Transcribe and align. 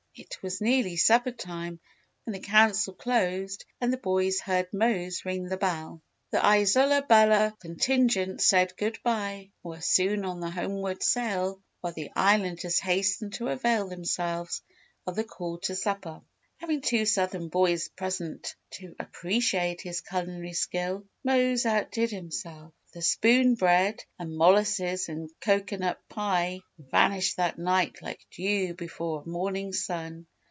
It 0.13 0.43
was 0.43 0.59
nearly 0.59 0.97
supper 0.97 1.31
time 1.31 1.79
when 2.25 2.33
the 2.33 2.41
Council 2.41 2.93
closed 2.93 3.63
and 3.79 3.93
the 3.93 3.97
boys 3.97 4.41
heard 4.41 4.67
Mose 4.73 5.23
ring 5.23 5.45
the 5.45 5.55
bell. 5.55 6.01
The 6.31 6.45
Isola 6.45 7.01
Bella 7.01 7.55
contingent 7.61 8.41
said 8.41 8.75
good 8.75 8.99
bye 9.03 9.51
and 9.51 9.51
were 9.63 9.79
soon 9.79 10.25
on 10.25 10.41
the 10.41 10.49
homeward 10.49 11.01
sail 11.01 11.63
while 11.79 11.93
the 11.93 12.11
Islanders 12.13 12.79
hastened 12.81 13.35
to 13.35 13.47
avail 13.47 13.87
themselves 13.87 14.61
of 15.07 15.15
the 15.15 15.23
call 15.23 15.59
to 15.59 15.77
supper. 15.77 16.21
Having 16.57 16.81
two 16.81 17.05
Southern 17.07 17.47
boys 17.47 17.87
present 17.87 18.55
to 18.71 18.95
appreciate 18.99 19.81
his 19.81 20.01
culinary 20.01 20.53
skill, 20.53 21.07
Mose 21.23 21.65
outdid 21.65 22.11
himself. 22.11 22.73
The 22.93 23.01
spoon 23.01 23.55
bread 23.55 24.03
and 24.19 24.37
molasses 24.37 25.07
and 25.09 25.31
cocoanut 25.39 25.97
pie 26.09 26.59
vanished 26.77 27.37
that 27.37 27.57
night 27.57 28.01
like 28.03 28.23
dew 28.31 28.75
before 28.75 29.21
a 29.23 29.29
morning 29.29 29.71
sun. 29.73 30.27